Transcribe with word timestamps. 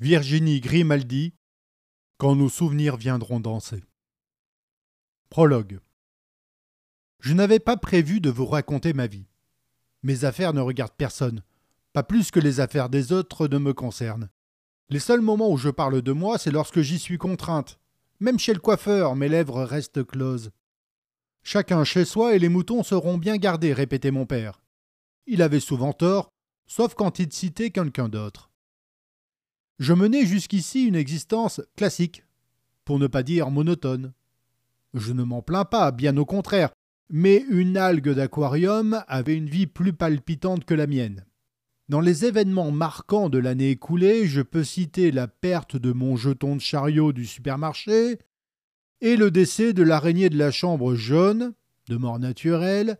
Virginie 0.00 0.60
Grimaldi, 0.60 1.34
Quand 2.18 2.36
nos 2.36 2.48
souvenirs 2.48 2.96
viendront 2.96 3.40
danser. 3.40 3.82
Prologue. 5.28 5.80
Je 7.18 7.34
n'avais 7.34 7.58
pas 7.58 7.76
prévu 7.76 8.20
de 8.20 8.30
vous 8.30 8.46
raconter 8.46 8.92
ma 8.92 9.08
vie. 9.08 9.26
Mes 10.04 10.24
affaires 10.24 10.52
ne 10.52 10.60
regardent 10.60 10.94
personne, 10.96 11.42
pas 11.92 12.04
plus 12.04 12.30
que 12.30 12.38
les 12.38 12.60
affaires 12.60 12.90
des 12.90 13.10
autres 13.10 13.48
ne 13.48 13.58
me 13.58 13.74
concernent. 13.74 14.30
Les 14.88 15.00
seuls 15.00 15.20
moments 15.20 15.50
où 15.50 15.56
je 15.56 15.68
parle 15.68 16.00
de 16.00 16.12
moi, 16.12 16.38
c'est 16.38 16.52
lorsque 16.52 16.80
j'y 16.80 17.00
suis 17.00 17.18
contrainte. 17.18 17.80
Même 18.20 18.38
chez 18.38 18.54
le 18.54 18.60
coiffeur, 18.60 19.16
mes 19.16 19.28
lèvres 19.28 19.64
restent 19.64 20.06
closes. 20.06 20.52
Chacun 21.42 21.82
chez 21.82 22.04
soi 22.04 22.36
et 22.36 22.38
les 22.38 22.48
moutons 22.48 22.84
seront 22.84 23.18
bien 23.18 23.36
gardés, 23.36 23.72
répétait 23.72 24.12
mon 24.12 24.26
père. 24.26 24.60
Il 25.26 25.42
avait 25.42 25.58
souvent 25.58 25.92
tort, 25.92 26.28
sauf 26.68 26.94
quand 26.94 27.18
il 27.18 27.32
citait 27.32 27.72
quelqu'un 27.72 28.08
d'autre. 28.08 28.47
Je 29.78 29.92
menais 29.92 30.26
jusqu'ici 30.26 30.84
une 30.84 30.96
existence 30.96 31.60
classique, 31.76 32.24
pour 32.84 32.98
ne 32.98 33.06
pas 33.06 33.22
dire 33.22 33.50
monotone. 33.50 34.12
Je 34.94 35.12
ne 35.12 35.22
m'en 35.22 35.42
plains 35.42 35.64
pas, 35.64 35.92
bien 35.92 36.16
au 36.16 36.24
contraire, 36.24 36.70
mais 37.10 37.44
une 37.48 37.76
algue 37.76 38.10
d'aquarium 38.10 39.04
avait 39.06 39.36
une 39.36 39.48
vie 39.48 39.66
plus 39.66 39.92
palpitante 39.92 40.64
que 40.64 40.74
la 40.74 40.86
mienne. 40.86 41.24
Dans 41.88 42.00
les 42.00 42.24
événements 42.24 42.70
marquants 42.70 43.30
de 43.30 43.38
l'année 43.38 43.70
écoulée, 43.70 44.26
je 44.26 44.42
peux 44.42 44.64
citer 44.64 45.10
la 45.10 45.28
perte 45.28 45.76
de 45.76 45.92
mon 45.92 46.16
jeton 46.16 46.56
de 46.56 46.60
chariot 46.60 47.12
du 47.12 47.24
supermarché 47.24 48.18
et 49.00 49.16
le 49.16 49.30
décès 49.30 49.72
de 49.72 49.82
l'araignée 49.82 50.28
de 50.28 50.36
la 50.36 50.50
chambre 50.50 50.94
jaune, 50.96 51.54
de 51.88 51.96
mort 51.96 52.18
naturelle, 52.18 52.98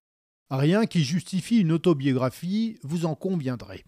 rien 0.49 0.87
qui 0.87 1.05
justifie 1.05 1.59
une 1.59 1.73
autobiographie, 1.73 2.79
vous 2.83 3.05
en 3.05 3.15
conviendrez. 3.15 3.85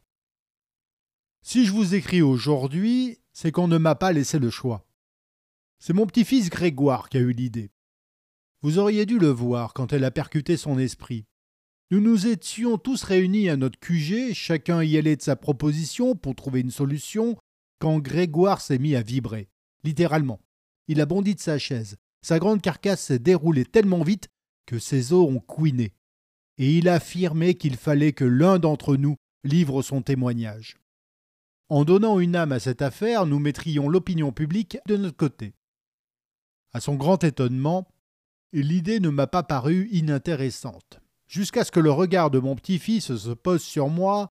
Si 1.42 1.64
je 1.64 1.72
vous 1.72 1.94
écris 1.94 2.22
aujourd'hui, 2.22 3.18
c'est 3.32 3.50
qu'on 3.50 3.68
ne 3.68 3.78
m'a 3.78 3.94
pas 3.94 4.12
laissé 4.12 4.38
le 4.38 4.50
choix. 4.50 4.86
C'est 5.78 5.94
mon 5.94 6.06
petit-fils 6.06 6.50
Grégoire 6.50 7.08
qui 7.08 7.16
a 7.16 7.20
eu 7.20 7.32
l'idée. 7.32 7.70
Vous 8.62 8.78
auriez 8.78 9.06
dû 9.06 9.18
le 9.18 9.30
voir 9.30 9.72
quand 9.72 9.92
elle 9.92 10.04
a 10.04 10.10
percuté 10.10 10.58
son 10.58 10.78
esprit. 10.78 11.24
Nous 11.90 12.00
nous 12.00 12.26
étions 12.26 12.76
tous 12.76 13.02
réunis 13.02 13.48
à 13.48 13.56
notre 13.56 13.80
QG, 13.80 14.34
chacun 14.34 14.82
y 14.82 14.98
allait 14.98 15.16
de 15.16 15.22
sa 15.22 15.34
proposition 15.34 16.14
pour 16.14 16.34
trouver 16.34 16.60
une 16.60 16.70
solution, 16.70 17.38
quand 17.78 17.98
Grégoire 17.98 18.60
s'est 18.60 18.78
mis 18.78 18.94
à 18.94 19.02
vibrer. 19.02 19.48
Littéralement. 19.82 20.40
Il 20.88 21.00
a 21.00 21.06
bondi 21.06 21.34
de 21.34 21.40
sa 21.40 21.58
chaise. 21.58 21.96
Sa 22.20 22.38
grande 22.38 22.60
carcasse 22.60 23.00
s'est 23.00 23.18
déroulée 23.18 23.64
tellement 23.64 24.02
vite 24.02 24.28
que 24.66 24.78
ses 24.78 25.14
os 25.14 25.26
ont 25.26 25.40
couiné. 25.40 25.94
Et 26.58 26.76
il 26.76 26.88
a 26.88 26.94
affirmé 26.94 27.54
qu'il 27.54 27.76
fallait 27.76 28.12
que 28.12 28.24
l'un 28.24 28.58
d'entre 28.58 28.96
nous 28.96 29.16
livre 29.42 29.80
son 29.80 30.02
témoignage. 30.02 30.76
En 31.70 31.84
donnant 31.84 32.18
une 32.18 32.34
âme 32.34 32.50
à 32.50 32.58
cette 32.58 32.82
affaire, 32.82 33.26
nous 33.26 33.38
mettrions 33.38 33.88
l'opinion 33.88 34.32
publique 34.32 34.78
de 34.86 34.96
notre 34.96 35.16
côté. 35.16 35.54
À 36.72 36.80
son 36.80 36.96
grand 36.96 37.22
étonnement, 37.22 37.86
l'idée 38.52 38.98
ne 38.98 39.08
m'a 39.08 39.28
pas 39.28 39.44
paru 39.44 39.88
inintéressante, 39.92 41.00
jusqu'à 41.28 41.62
ce 41.62 41.70
que 41.70 41.78
le 41.78 41.92
regard 41.92 42.32
de 42.32 42.40
mon 42.40 42.56
petit-fils 42.56 43.14
se 43.14 43.30
pose 43.30 43.62
sur 43.62 43.88
moi 43.88 44.32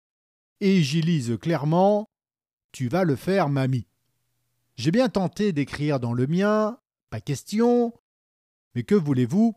et 0.61 0.81
j'y 0.81 1.01
lise 1.01 1.37
clairement 1.39 2.09
Tu 2.71 2.87
vas 2.87 3.03
le 3.03 3.15
faire, 3.15 3.49
mamie. 3.49 3.85
J'ai 4.75 4.89
bien 4.89 5.07
tenté 5.07 5.53
d'écrire 5.53 5.99
dans 5.99 6.13
le 6.13 6.25
mien, 6.25 6.79
pas 7.11 7.21
question, 7.21 7.93
mais 8.73 8.81
que 8.81 8.95
voulez-vous? 8.95 9.55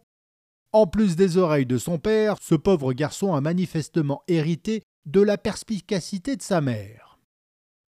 En 0.73 0.87
plus 0.87 1.17
des 1.17 1.39
oreilles 1.39 1.65
de 1.65 1.79
son 1.79 1.99
père, 1.99 2.37
ce 2.43 2.55
pauvre 2.55 2.93
garçon 2.93 3.33
a 3.33 3.41
manifestement 3.41 4.23
hérité 4.29 4.83
de 5.07 5.23
la 5.23 5.39
perspicacité 5.39 6.37
de 6.37 6.43
sa 6.43 6.61
mère. 6.61 7.10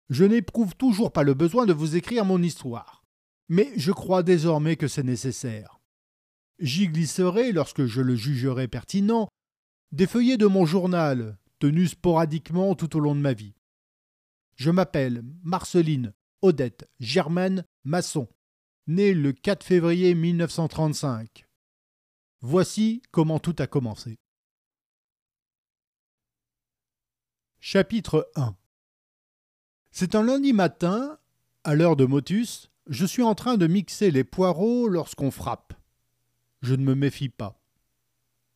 Je 0.08 0.24
n'éprouve 0.24 0.74
toujours 0.74 1.12
pas 1.12 1.22
le 1.22 1.34
besoin 1.34 1.66
de 1.66 1.72
vous 1.72 1.96
écrire 1.96 2.24
mon 2.24 2.42
histoire, 2.42 3.04
mais 3.48 3.70
je 3.76 3.92
crois 3.92 4.22
désormais 4.22 4.76
que 4.76 4.88
c'est 4.88 5.02
nécessaire. 5.02 5.80
J'y 6.58 6.88
glisserai, 6.88 7.52
lorsque 7.52 7.84
je 7.84 8.00
le 8.00 8.16
jugerai 8.16 8.68
pertinent, 8.68 9.28
des 9.92 10.06
feuillets 10.06 10.38
de 10.38 10.46
mon 10.46 10.64
journal, 10.64 11.38
tenus 11.58 11.90
sporadiquement 11.90 12.74
tout 12.74 12.96
au 12.96 13.00
long 13.00 13.14
de 13.14 13.20
ma 13.20 13.32
vie. 13.32 13.54
Je 14.56 14.70
m'appelle 14.70 15.22
Marceline 15.42 16.14
Odette 16.42 16.88
Germaine 17.00 17.64
Masson, 17.84 18.28
née 18.86 19.12
le 19.12 19.32
4 19.32 19.64
février 19.64 20.14
1935. 20.14 21.46
Voici 22.40 23.02
comment 23.10 23.38
tout 23.38 23.56
a 23.58 23.66
commencé. 23.66 24.18
Chapitre 27.60 28.30
1 28.36 28.56
c'est 29.98 30.14
un 30.14 30.22
lundi 30.22 30.52
matin, 30.52 31.18
à 31.64 31.74
l'heure 31.74 31.96
de 31.96 32.04
motus, 32.04 32.70
je 32.86 33.04
suis 33.04 33.24
en 33.24 33.34
train 33.34 33.56
de 33.56 33.66
mixer 33.66 34.12
les 34.12 34.22
poireaux 34.22 34.86
lorsqu'on 34.86 35.32
frappe. 35.32 35.74
Je 36.62 36.76
ne 36.76 36.84
me 36.84 36.94
méfie 36.94 37.30
pas. 37.30 37.60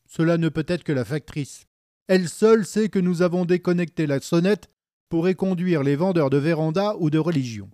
Cela 0.05 0.37
ne 0.37 0.47
peut 0.47 0.63
être 0.69 0.85
que 0.85 0.93
la 0.93 1.03
factrice. 1.03 1.67
Elle 2.07 2.29
seule 2.29 2.65
sait 2.65 2.87
que 2.87 2.97
nous 2.97 3.21
avons 3.21 3.43
déconnecté 3.43 4.07
la 4.07 4.21
sonnette 4.21 4.69
pour 5.09 5.27
éconduire 5.27 5.83
les 5.83 5.97
vendeurs 5.97 6.29
de 6.29 6.37
véranda 6.37 6.95
ou 6.97 7.09
de 7.09 7.19
religion. 7.19 7.69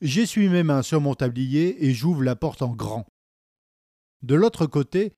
J'essuie 0.00 0.48
mes 0.48 0.62
mains 0.62 0.80
sur 0.80 1.02
mon 1.02 1.14
tablier 1.14 1.84
et 1.84 1.92
j'ouvre 1.92 2.22
la 2.22 2.34
porte 2.34 2.62
en 2.62 2.74
grand. 2.74 3.06
De 4.22 4.34
l'autre 4.36 4.64
côté, 4.64 5.12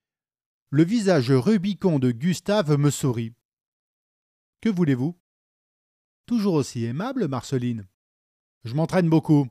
le 0.71 0.83
visage 0.83 1.31
rubicond 1.31 2.01
de 2.01 2.11
Gustave 2.11 2.77
me 2.77 2.91
sourit. 2.91 3.35
Que 4.61 4.69
voulez-vous? 4.69 5.17
Toujours 6.33 6.55
aussi 6.55 6.87
aimable, 6.87 7.29
Marceline. 7.29 7.87
Je 8.65 8.73
m'entraîne 8.73 9.11
beaucoup. 9.11 9.49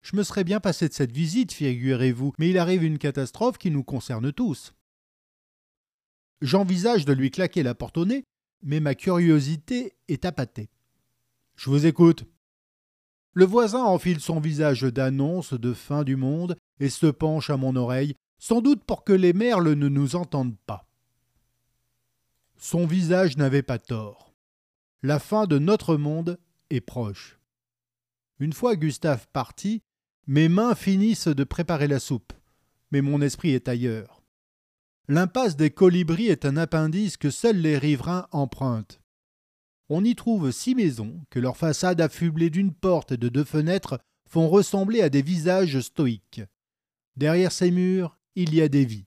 Je 0.00 0.16
me 0.16 0.22
serais 0.22 0.42
bien 0.42 0.60
passé 0.60 0.88
de 0.88 0.94
cette 0.94 1.12
visite, 1.12 1.52
figurez-vous, 1.52 2.32
mais 2.38 2.48
il 2.48 2.56
arrive 2.56 2.84
une 2.84 2.96
catastrophe 2.96 3.58
qui 3.58 3.70
nous 3.70 3.84
concerne 3.84 4.32
tous. 4.32 4.72
J'envisage 6.40 7.04
de 7.04 7.12
lui 7.12 7.30
claquer 7.30 7.62
la 7.62 7.74
porte 7.74 7.98
au 7.98 8.06
nez, 8.06 8.24
mais 8.62 8.80
ma 8.80 8.94
curiosité 8.94 9.92
est 10.08 10.24
appâtée. 10.24 10.70
Je 11.56 11.68
vous 11.68 11.84
écoute. 11.84 12.24
Le 13.34 13.44
voisin 13.44 13.82
enfile 13.82 14.20
son 14.20 14.40
visage 14.40 14.84
d'annonce 14.84 15.52
de 15.52 15.74
fin 15.74 16.02
du 16.02 16.16
monde 16.16 16.56
et 16.80 16.88
se 16.88 17.08
penche 17.08 17.50
à 17.50 17.58
mon 17.58 17.76
oreille, 17.76 18.14
sans 18.38 18.62
doute 18.62 18.84
pour 18.84 19.04
que 19.04 19.12
les 19.12 19.34
merles 19.34 19.74
ne 19.74 19.88
nous 19.90 20.16
entendent 20.16 20.56
pas. 20.64 20.88
Son 22.56 22.86
visage 22.86 23.36
n'avait 23.36 23.60
pas 23.62 23.78
tort. 23.78 24.27
La 25.04 25.20
fin 25.20 25.46
de 25.46 25.60
notre 25.60 25.96
monde 25.96 26.40
est 26.70 26.80
proche. 26.80 27.38
Une 28.40 28.52
fois 28.52 28.74
Gustave 28.74 29.28
parti, 29.32 29.80
mes 30.26 30.48
mains 30.48 30.74
finissent 30.74 31.28
de 31.28 31.44
préparer 31.44 31.86
la 31.86 32.00
soupe, 32.00 32.32
mais 32.90 33.00
mon 33.00 33.20
esprit 33.22 33.50
est 33.50 33.68
ailleurs. 33.68 34.24
L'impasse 35.06 35.56
des 35.56 35.70
colibris 35.70 36.26
est 36.26 36.44
un 36.44 36.56
appendice 36.56 37.16
que 37.16 37.30
seuls 37.30 37.58
les 37.58 37.78
riverains 37.78 38.26
empruntent. 38.32 39.00
On 39.88 40.04
y 40.04 40.16
trouve 40.16 40.50
six 40.50 40.74
maisons 40.74 41.24
que 41.30 41.38
leurs 41.38 41.56
façades 41.56 42.00
affublées 42.00 42.50
d'une 42.50 42.74
porte 42.74 43.12
et 43.12 43.16
de 43.16 43.28
deux 43.28 43.44
fenêtres 43.44 44.00
font 44.28 44.48
ressembler 44.48 45.00
à 45.00 45.10
des 45.10 45.22
visages 45.22 45.78
stoïques. 45.78 46.42
Derrière 47.16 47.52
ces 47.52 47.70
murs, 47.70 48.18
il 48.34 48.52
y 48.52 48.60
a 48.62 48.68
des 48.68 48.84
vies. 48.84 49.06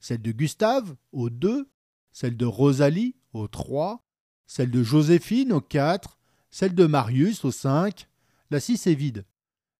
Celle 0.00 0.20
de 0.20 0.32
Gustave, 0.32 0.96
au 1.12 1.30
deux, 1.30 1.70
celle 2.12 2.36
de 2.36 2.44
Rosalie, 2.46 3.16
au 3.32 3.48
trois, 3.48 4.04
celle 4.50 4.72
de 4.72 4.82
Joséphine 4.82 5.52
au 5.52 5.60
4, 5.60 6.18
celle 6.50 6.74
de 6.74 6.84
Marius 6.84 7.44
au 7.44 7.52
5, 7.52 8.08
la 8.50 8.58
6 8.58 8.88
est 8.88 8.94
vide, 8.94 9.24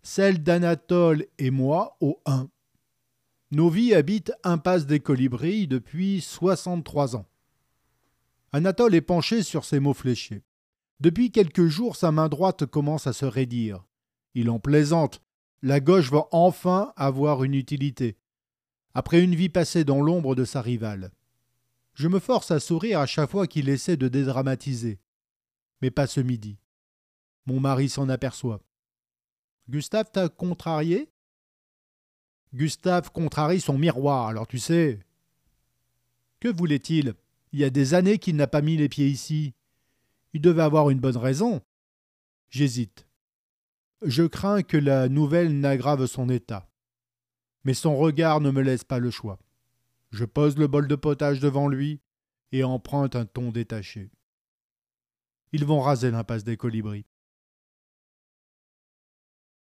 celle 0.05 0.45
d'Anatole 0.45 1.27
et 1.39 1.51
moi 1.51 1.97
au 2.01 2.21
1. 2.25 2.49
Nos 3.51 3.69
vies 3.69 3.95
habitent 3.95 4.33
impasse 4.45 4.87
des 4.87 5.01
colibris 5.01 5.67
depuis 5.67 6.21
63 6.21 7.17
ans. 7.17 7.27
Anatole 8.53 8.95
est 8.95 9.01
penché 9.01 9.43
sur 9.43 9.65
ses 9.65 9.81
mots 9.81 9.93
fléchés. 9.93 10.45
Depuis 11.01 11.33
quelques 11.33 11.67
jours, 11.67 11.97
sa 11.97 12.13
main 12.13 12.29
droite 12.29 12.65
commence 12.65 13.09
à 13.09 13.13
se 13.13 13.25
raidir. 13.25 13.85
Il 14.35 14.49
en 14.51 14.61
plaisante. 14.61 15.21
La 15.63 15.81
gauche 15.81 16.13
va 16.13 16.29
enfin 16.31 16.93
avoir 16.95 17.43
une 17.43 17.55
utilité. 17.55 18.19
Après 18.95 19.21
une 19.21 19.35
vie 19.35 19.49
passée 19.49 19.83
dans 19.83 20.01
l'ombre 20.01 20.37
de 20.37 20.45
sa 20.45 20.63
rivale. 20.63 21.11
Je 21.95 22.09
me 22.09 22.19
force 22.19 22.51
à 22.51 22.61
sourire 22.61 23.01
à 23.01 23.07
chaque 23.07 23.31
fois 23.31 23.47
qu'il 23.47 23.69
essaie 23.69 23.97
de 23.97 24.09
dédramatiser. 24.09 25.01
Mais 25.83 25.91
pas 25.91 26.07
ce 26.07 26.21
midi. 26.21 26.59
Mon 27.47 27.61
mari 27.61 27.89
s'en 27.89 28.09
aperçoit. 28.09 28.61
Gustave 29.69 30.11
t'a 30.11 30.29
contrarié? 30.29 31.11
Gustave 32.53 33.11
contrarie 33.13 33.61
son 33.61 33.79
miroir, 33.79 34.27
alors 34.27 34.47
tu 34.47 34.59
sais. 34.59 35.01
Que 36.41 36.49
voulait-il? 36.49 37.15
Il 37.53 37.61
y 37.61 37.65
a 37.65 37.71
des 37.71 37.95
années 37.95 38.19
qu'il 38.19 38.37
n'a 38.37 38.47
pas 38.47 38.63
mis 38.63 38.77
les 38.77 38.89
pieds 38.89 39.09
ici. 39.09 39.55
Il 40.33 40.41
devait 40.41 40.63
avoir 40.63 40.91
une 40.91 41.01
bonne 41.01 41.17
raison. 41.17 41.61
J'hésite. 42.49 43.07
Je 44.03 44.23
crains 44.23 44.63
que 44.63 44.77
la 44.77 45.09
nouvelle 45.09 45.59
n'aggrave 45.59 46.07
son 46.07 46.29
état. 46.29 46.69
Mais 47.65 47.75
son 47.75 47.97
regard 47.97 48.41
ne 48.41 48.51
me 48.51 48.63
laisse 48.63 48.85
pas 48.85 48.99
le 48.99 49.11
choix. 49.11 49.39
Je 50.11 50.25
pose 50.25 50.57
le 50.59 50.67
bol 50.67 50.89
de 50.89 50.97
potage 50.97 51.41
devant 51.41 51.69
lui 51.69 52.01
et 52.53 52.65
emprunte 52.65 53.17
un 53.17 53.27
ton 53.27 53.51
détaché. 53.51 54.11
Ils 55.53 55.65
vont 55.65 55.81
raser 55.81 56.11
l'impasse 56.11 56.45
des 56.45 56.57
colibris. 56.57 57.07